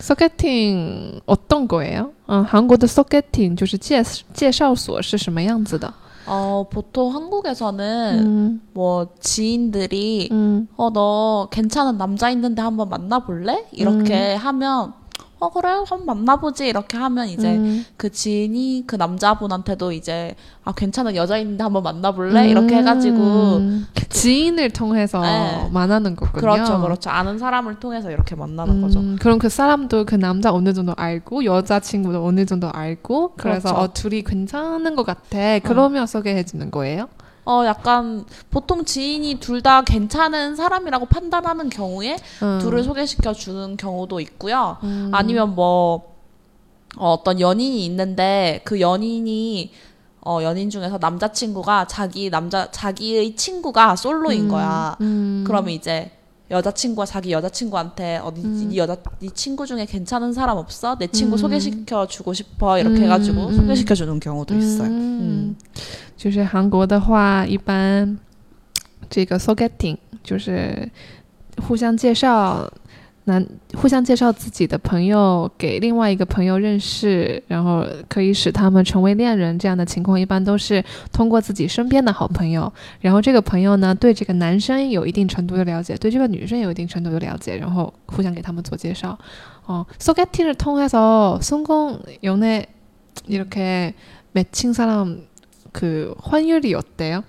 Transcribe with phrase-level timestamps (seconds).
[0.00, 2.12] 소개팅 어떤 거예요?
[2.26, 4.02] 어, 한국의 소개팅 就是介
[4.34, 5.92] 介绍所是什么样子的?
[6.26, 13.66] 어, 보통 한국에서는 음, 뭐 지인들이 음, 어, 너 괜찮은 남자 있는데 한번 만나볼래?
[13.72, 14.92] 이렇게 하면
[15.40, 16.66] 어, 그래, 한번 만나보지.
[16.66, 17.84] 이렇게 하면 이제 음.
[17.96, 20.34] 그 지인이 그 남자분한테도 이제
[20.64, 22.48] 아, 괜찮은 여자 있는데 한번 만나볼래?
[22.48, 23.18] 이렇게 해가지고
[23.58, 25.68] 음, 지인을 통해서 네.
[25.72, 26.40] 만나는 거군요.
[26.40, 27.10] 그렇죠, 그렇죠.
[27.10, 28.98] 아는 사람을 통해서 이렇게 만나는 거죠.
[28.98, 33.68] 음, 그럼 그 사람도 그 남자 어느 정도 알고 여자 친구도 어느 정도 알고 그래서
[33.68, 33.82] 그렇죠.
[33.82, 35.58] 어, 둘이 괜찮은 것 같아.
[35.60, 37.08] 그러면 소개해 주는 거예요?
[37.48, 42.58] 어, 약간 보통 지인이 둘 다 괜찮은 사람이라고 판단하는 경우에 음.
[42.60, 44.76] 둘을 소개시켜 주는 경우도 있고요.
[44.84, 45.10] 음.
[45.12, 46.14] 아니면 뭐
[46.96, 49.72] 어, 어떤 연인이 있는데 그 연인이
[50.20, 54.48] 어, 연인 중에서 남자친구가 자기 남자 자기의 친구가 솔로인 음.
[54.48, 54.96] 거야.
[55.00, 55.42] 음.
[55.46, 56.10] 그러면 이제
[56.51, 60.97] 여자친구가 자기 여자친구한테 어, 네, 네 여자 네 친구 중에 괜찮은 사람 없어?
[60.97, 61.37] 내 친구 음.
[61.37, 63.55] 소개시켜 주고 싶어 이렇게 음, 해가지고 음.
[63.55, 64.89] 소개시켜 주는 경우도 있어요.
[64.89, 65.55] 嗯，
[66.17, 68.19] 就是韩国的话，一般
[69.09, 70.89] 这个 sogeting 就是
[71.65, 72.69] 互相介绍，
[73.27, 79.57] 男互相介绍自己的朋友给另外一个朋友认识，然后可以使他们成为恋人。
[79.57, 89.17] 这样的情况一般都是通过自己身边的好朋友，然后这个朋友呢对这个男生有一定程度的了解，对这个女生有一定程度的了解，然后互相给他们做介绍。
[89.65, 92.65] 어, 소개팅을 통해서 성공 연애
[93.27, 93.93] 이렇게
[94.33, 95.21] 맺힌 사람
[95.71, 97.23] 그 환율이 어때요?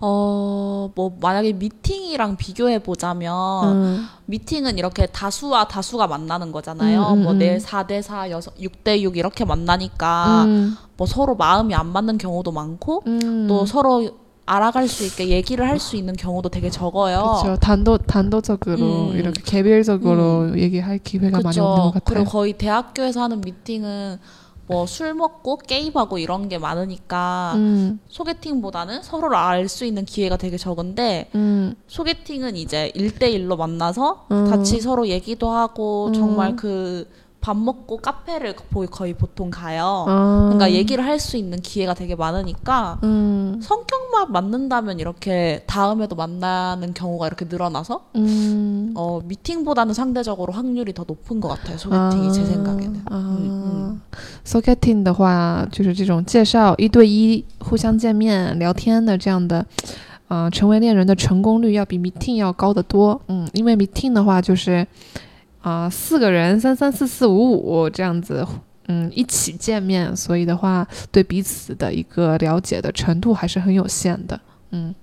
[0.00, 3.32] 어, 뭐, 만약에 미팅이랑 비교해 보자면,
[3.76, 7.02] 음, 미팅은 이렇게 다수와 다수가 만나는 거잖아요.
[7.08, 7.38] 음, 음, 뭐, 음.
[7.38, 12.50] 내 4대 4, 6, 6대 6 이렇게 만나니까, 음, 뭐, 서로 마음이 안 맞는 경우도
[12.50, 13.46] 많고, 음.
[13.46, 14.08] 또 서로
[14.46, 17.38] 알아갈 수 있게 얘기를 할 수 있는 경우도 되게 적어요.
[17.42, 17.60] 그렇죠.
[17.60, 19.16] 단도 단도적으로 음.
[19.16, 22.02] 이렇게 개별적으로 얘기할 기회가 많이 없는 것 같아요.
[22.04, 24.18] 그리고 거의 대학교에서 하는 미팅은
[24.70, 30.56] 뭐 술 먹고 게임하고 이런 게 많으니까 음, 소개팅보다는 서로를 알 수 있는 기회가 되게
[30.56, 34.50] 적은데 음, 소개팅은 이제 1대1로 만나서 음.
[34.50, 36.12] 같이 서로 얘기도 하고 음.
[36.12, 37.08] 정말 그
[37.40, 38.54] 밥 먹고 카페를
[38.90, 40.04] 거의, 보통 가요.
[40.08, 46.94] 아, 그러니까 얘기를 할 수 있는 기회가 되게 많으니까 음, 성격만 맞는다면 이렇게 다음에도 만나는
[46.94, 48.94] 경우가 이렇게 늘어나서 음.
[48.96, 51.76] 어, 미팅보다는 상대적으로 확률이 더 높은 것 같아요.
[51.76, 53.02] 소개팅이 제 생각에는.
[53.10, 53.89] 啊
[54.49, 59.65] 嗯 sogeting 的话，就是这种介绍一对一互相见面聊天的这样的，
[60.27, 63.21] 呃，成为恋人的成功率要比 meeting 要高得多。
[63.27, 64.85] 嗯，因为 meeting 的话就是，
[65.61, 68.45] 啊、四个人三三四四五五这样子，
[68.87, 74.39] 嗯，一起见面，所以的话对彼此的一个了解的程度还是很有限的。
[74.71, 74.93] 嗯。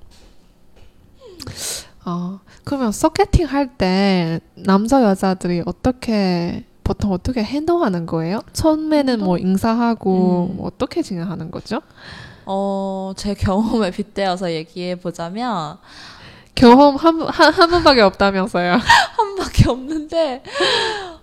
[2.04, 8.39] 어, 그러면 소개팅 할 때 남자 여자들이 어떻게 보통 어떻게 행동하는 거예요?
[8.53, 10.55] 처음에는 뭐 인사하고 음.
[10.55, 11.81] 뭐 어떻게 진행하는 거죠?
[12.45, 15.77] 어, 제 경험에 빗대어서 얘기해 보자면
[16.55, 18.71] 경험 한, 한, 한 번밖에 없다면서요?
[18.79, 20.43] 한 밖에 없는데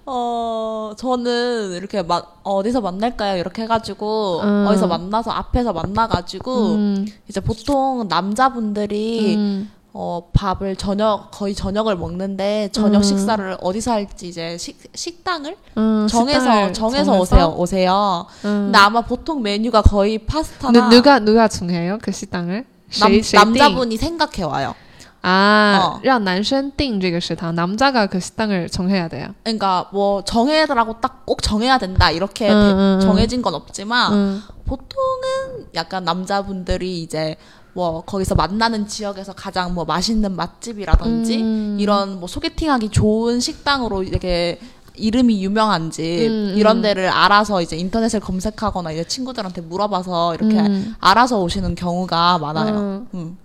[0.05, 3.39] 어, 저는 이렇게 막 어디서 만날까요?
[3.39, 4.67] 이렇게 해가지고 음.
[4.69, 12.70] 어디서 만나서 앞에서 만나가지고 음, 이제 보통 남자분들이 음, 어, 밥을 저녁 거의 저녁을 먹는데
[12.72, 13.03] 저녁 음.
[13.03, 17.22] 식사를 어디서 할지 이제 식, 식당을 음, 정해서 식당을 정해서 정해서?
[17.22, 18.25] 오세요 오세요.
[18.46, 18.66] 음.
[18.66, 22.66] 근데 아마 보통 메뉴가 거의 파스타나 누, 누가 누가 정해요 그 식당을?
[23.00, 24.75] 남, 谁谁定 남자분이 생각해 와요.
[25.22, 26.00] 아, 어.
[26.02, 29.34] 让男生订这个食堂 남자가 그 식당을 정해야 돼요.
[29.44, 33.00] 그러니까 뭐 정해라고 딱 꼭 정해야 된다 이렇게 음, 대- 음, 음.
[33.02, 37.36] 정해진 건 없지만 음, 보통은 약간 남자분들이 이제
[37.75, 41.77] 뭐 거기서 만나는 지역에서 가장 뭐 맛있는 맛집이라든지 음.
[41.79, 44.59] 이런 뭐 소개팅하기 좋은 식당으로 이렇게
[44.97, 46.83] 이름이 유명한 집 음, 이런 음.
[46.83, 50.95] 데를 알아서 이제 인터넷을 검색하거나 이제 친구들한테 물어봐서 이렇게 음.
[51.01, 52.75] 알아서 오시는 경우가 많아요.
[52.75, 53.09] 음.
[53.15, 53.39] 음.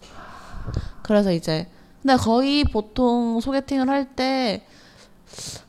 [1.01, 1.67] 그래서 이제
[2.01, 4.63] 근데 거의 보통 소개팅을 할 때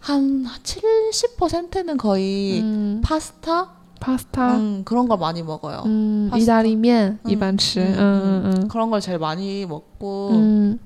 [0.00, 4.56] 한 70%는 거의 음, 파스타 파스타.
[4.57, 5.83] 음, 그런 걸 많이 먹어요.
[5.86, 8.51] 嗯， 파스타 意大利面嗯一般吃， 음, 嗯嗯 음.
[8.63, 10.80] 嗯 그런 걸 제일 많이 먹고 嗯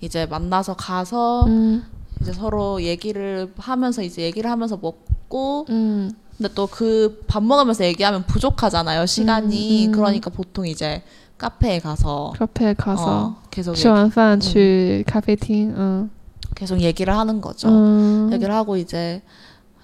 [0.00, 1.82] 이제 만나서 가서 嗯
[2.22, 8.24] 이제 서로 얘기를 하면서 이제 얘기를 하면서 먹고 嗯 근데 또 그 밥 먹으면서 얘기하면
[8.26, 9.92] 부족하잖아요 시간이 음, 음.
[9.92, 11.02] 그러니까 보통 이제
[11.38, 16.10] 카페에 가서 咖啡卡萨 어, 계속 吃 얘기, 完饭去咖啡厅，嗯
[16.56, 17.68] 계속 얘기를 하는 거죠.
[17.68, 19.22] 嗯 얘기를 하고 이제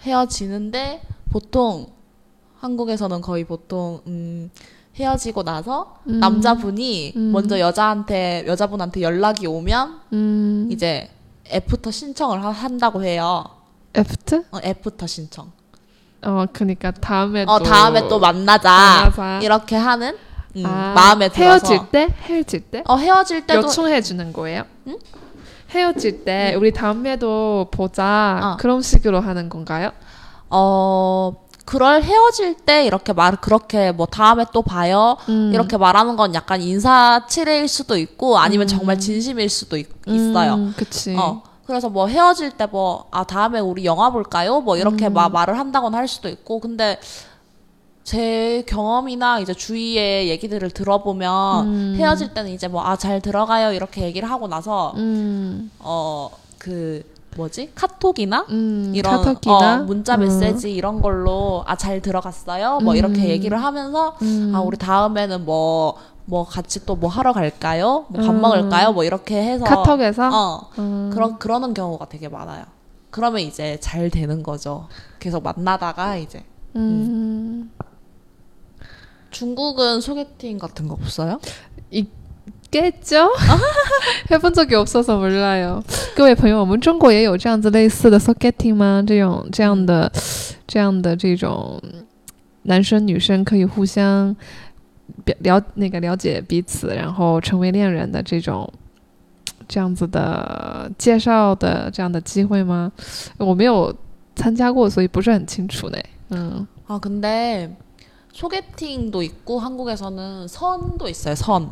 [0.02, 1.86] 헤어지는데 보통
[2.65, 4.49] 한국에서는 거의 보통 음,
[4.95, 6.19] 헤어지고 나서 음.
[6.19, 7.31] 남자분이 음.
[7.31, 11.09] 먼저 여자한테 여자분한테 연락이 오면 嗯 이제
[11.51, 13.43] 애프터 신청을 하- 한다고 해요.
[13.95, 14.37] 애프터?
[14.51, 15.51] 어, 애프터 신청.
[16.23, 18.69] 어, 그니까 다음에 어, 또 다음에 또 만나자.
[19.13, 19.39] 만나자.
[19.43, 20.17] 이렇게 하는
[20.55, 21.67] 음, 아, 마음에 들어서.
[21.67, 22.07] 헤어질 때?
[22.23, 22.83] 헤어질 때?
[22.87, 24.63] 어, 헤어질 때도 요청해 주는 거예요?
[24.87, 24.97] 응?
[25.69, 28.57] 헤어질 때 우리 다음에도 보자 어.
[28.57, 29.91] 그런 식으로 하는 건가요?
[30.49, 35.17] 어, 그럴 헤어질 때 이렇게 말 그렇게 뭐 다음에 또 봐요.
[35.27, 35.51] 음.
[35.53, 41.15] 이렇게 말하는 건 약간 인사치레일 수도 있고 아니면 정말 진심일 수도 있, 어요 음, 그치.
[41.17, 41.41] 어.
[41.65, 44.61] 그래서 뭐 헤어질 때 뭐, 아, 다음에 우리 영화 볼까요?
[44.61, 46.59] 뭐 이렇게 막 말을 한다고는 할 수도 있고.
[46.59, 46.99] 근데
[48.03, 53.73] 제 경험이나 이제 주위의 얘기들을 들어보면 헤어질 때는 이제 뭐, 아, 잘 들어가요.
[53.73, 56.29] 이렇게 얘기를 하고 나서, 음, 어,
[56.59, 57.03] 그,
[57.35, 57.71] 뭐지?
[57.75, 58.45] 카톡이나?
[58.49, 59.81] 음, 이런 카톡이나?
[59.81, 62.79] 어, 문자 메시지 이런 걸로 아 잘 들어갔어요?
[62.79, 64.15] 뭐 이렇게 얘기를 하면서
[64.53, 68.05] 아 우리 다음에는 뭐뭐 같이 또 뭐 하러 갈까요?
[68.09, 68.41] 뭐밥 음.
[68.41, 68.93] 먹을까요?
[68.93, 69.65] 뭐 이렇게 해서.
[69.65, 70.29] 카톡에서?
[70.33, 70.69] 어.
[70.79, 71.09] 음.
[71.13, 72.63] 그런 그러는 경우가 되게 많아요.
[73.11, 74.87] 그러면 이제 잘 되는 거죠.
[75.19, 76.43] 계속 만나다가 이제.
[76.75, 77.71] 음,
[79.31, 81.39] 중국은 소개팅 같은 거 없어요?
[81.91, 82.09] 있
[82.74, 83.30] 겠죠?
[84.30, 85.82] 해본 적이 없어서 몰라요.
[86.14, 89.02] 各位朋友，我们中国也有这样子类似的 socketting 吗？
[89.06, 90.10] 这种这样的
[90.66, 91.80] 这样的这种
[92.62, 94.34] 男生女生可以互相
[95.24, 98.70] 表了那个了解彼此，然后成为恋人的这种
[99.66, 102.92] 这样子的介绍的这样的机会吗？
[103.38, 103.94] 我没有
[104.36, 105.98] 参加过，所以不是很清楚呢。
[106.30, 107.68] 嗯， 아 근데
[108.32, 111.68] 소개팅도 있고 한국에서는 선도 있어요 선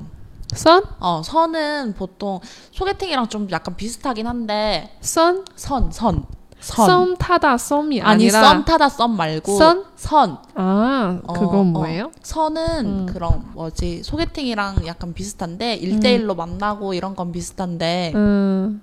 [0.56, 2.40] 酸 어, 선은 보통
[2.72, 6.26] 소개팅이랑 좀 약간 비슷하긴 한데 酸 선, 선,
[6.60, 6.88] 선.
[6.88, 9.84] 썸 타다 썸이 아니 아니라 썸 타다 썸 말고 선?
[9.98, 10.38] 선.
[10.56, 11.64] 아 어, 그건 어.
[11.66, 12.12] 뭐예요?
[12.22, 13.06] 선은 음.
[13.06, 18.82] 그런 뭐지 소개팅이랑 약간 비슷한데 일대일로 만나고 이런 건 비슷한데 음.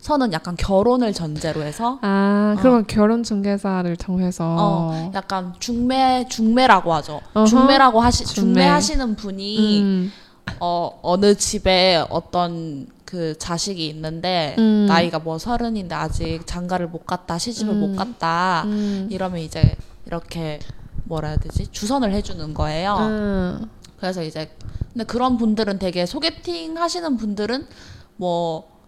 [0.00, 7.20] 선은 약간 결혼을 전제로 해서 아, 그러면 결혼 중개사를 통해서 어, 약간 중매 중매라고 하죠.
[7.34, 7.46] 어허.
[7.46, 8.52] 중매라고 하시 중매.
[8.54, 10.12] 중매하시는 분이 음.
[10.60, 14.86] 어 어느 집에 어떤 그 자식이 있는데 음.
[14.86, 17.80] 나이가 뭐 서른인데 아직 장가를 못 갔다 시집을 음.
[17.80, 19.08] 못 갔다 음.
[19.10, 19.76] 이러면 이제
[20.06, 20.58] 이렇게
[21.04, 22.96] 뭐라 해야 되지 주선을 해주는 거예요.
[23.00, 23.70] 음.
[23.98, 24.50] 그래서 이제
[24.92, 27.66] 근데 그런 분들은 되게 소개팅 하시는 분들은
[28.16, 28.78] 뭐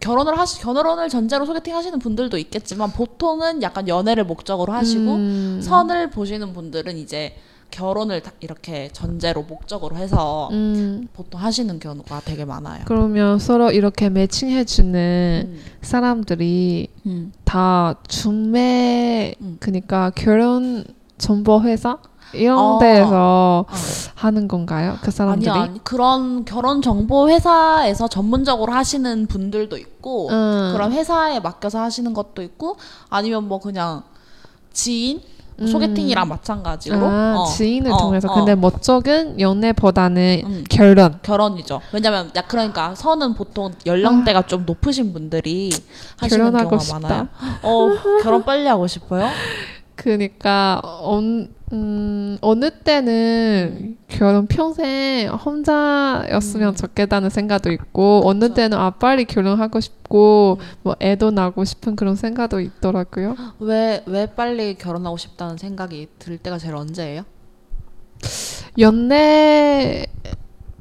[0.00, 5.60] 결혼을 하시 결혼을 전제로 소개팅 하시는 분들도 있겠지만 보통은 약간 연애를 목적으로 하시고 음.
[5.62, 7.36] 선을 보시는 분들은 이제
[7.70, 11.08] 결혼을 다 이렇게 전제로 목적으로 해서 음.
[11.12, 12.82] 보통 하시는 경우가 되게 많아요.
[12.86, 15.60] 그러면 서로 이렇게 매칭해주는 음.
[15.82, 17.32] 사람들이 음.
[17.44, 19.56] 다 중매, 음.
[19.60, 20.84] 그러니까 결혼
[21.18, 21.98] 정보 회사
[22.32, 22.78] 이런 어.
[22.78, 23.74] 데에서 어.
[24.14, 24.98] 하는 건가요?
[25.02, 25.50] 그 사람들이?
[25.50, 30.70] 아니요, 아니, 그런 결혼 정보 회사에서 전문적으로 하시는 분들도 있고 음.
[30.72, 32.76] 그런 회사에 맡겨서 하시는 것도 있고
[33.08, 34.02] 아니면 뭐 그냥
[34.72, 35.20] 지인
[35.60, 35.66] 음.
[35.66, 38.28] 소개팅이랑 마찬가지로 아, 어, 지인을 어, 통해서.
[38.28, 38.34] 어.
[38.34, 40.64] 근데 목적은 연애보다는 음.
[40.70, 41.18] 결혼.
[41.22, 41.80] 결혼이죠.
[41.92, 45.70] 왜냐면 야 그러니까 선은 보통 연령대가 좀 높으신 분들이
[46.16, 46.50] 하시는 아.
[46.50, 47.00] 결혼하고 경우가 싶다.
[47.00, 47.28] 많아요.
[47.62, 47.88] 어
[48.22, 49.28] 결혼 빨리 하고 싶어요?
[49.96, 51.20] 그니까 어,
[51.72, 58.48] 음, 어느 때는 결혼 평생 혼자였으면 좋겠다는 생각도 있고 어느 음.
[58.48, 58.54] 그쵸.
[58.54, 60.64] 때는 아 빨리 결혼하고 싶고 음.
[60.82, 63.36] 뭐 애도 낳고 싶은 그런 생각도 있더라고요.
[63.58, 67.24] 왜 왜 빨리 결혼하고 싶다는 생각이 들 때가 제일 언제예요?
[68.78, 70.06] 연애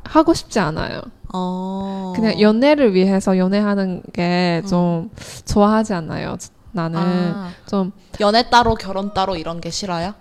[0.04, 1.02] 하고 싶지 않아요.
[1.34, 5.12] 어 그냥 연애를 위해서 연애하는 게좀
[5.46, 6.38] 좋아하지 않아요.
[6.72, 7.92] 나는 아, 좀
[8.22, 10.14] 연애 따로 결혼 따로 이런 게 싫어요?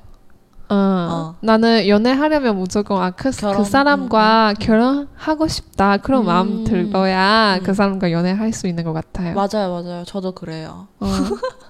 [0.68, 1.35] 어, 어.
[1.40, 6.26] 나는 연애하려면 무조건 아, 그, 결혼, 그 사람과 결혼하고 싶다 그런 음.
[6.26, 7.62] 마음 들어야 음.
[7.62, 9.35] 그 사람과 연애할 수 있는 것 같아요.
[9.35, 10.04] 맞아요, 맞아요.
[10.04, 10.88] 저도 그래요.
[11.00, 11.06] 어.